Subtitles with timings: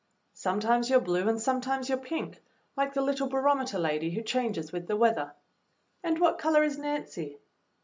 [0.33, 2.41] "Sometimes you're blue and sometimes you're pink,
[2.75, 5.35] like the little barometer lady who changes with the weather."
[6.01, 7.37] "And what color is Nancy